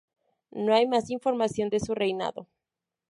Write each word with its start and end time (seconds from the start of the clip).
No 0.49 0.73
hay 0.73 0.87
más 0.87 1.11
información 1.11 1.69
de 1.69 1.79
su 1.79 1.93
reinado. 1.93 2.47